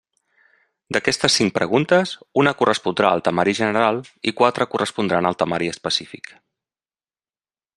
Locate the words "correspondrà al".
2.61-3.23